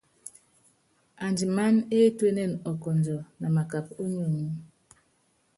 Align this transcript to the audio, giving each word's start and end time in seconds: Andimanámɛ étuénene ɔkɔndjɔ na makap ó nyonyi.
Andimanámɛ 1.25 1.81
étuénene 2.07 2.57
ɔkɔndjɔ 2.71 3.17
na 3.39 3.47
makap 3.55 3.87
ó 4.01 4.03
nyonyi. 4.13 4.47